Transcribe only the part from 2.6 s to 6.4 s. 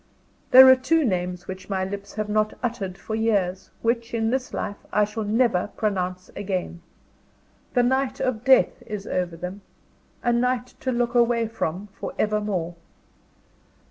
uttered for years; which, in this life, I shall never pronounce